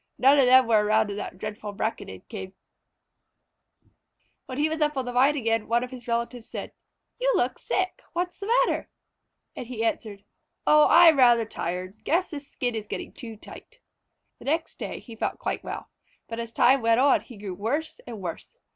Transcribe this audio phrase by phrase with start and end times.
[0.17, 2.55] None of them were around when that dreadful Braconid came."
[4.47, 6.71] When he was up on the vine again, one of his relatives said:
[7.19, 8.01] "You look sick.
[8.13, 8.89] What is the matter?"
[9.55, 10.23] And he answered:
[10.65, 12.03] "Oh, I am rather tired.
[12.03, 13.77] Guess this skin is getting too tight."
[14.39, 15.89] The next day he felt quite well,
[16.27, 18.57] but as time went on he grew worse and worse.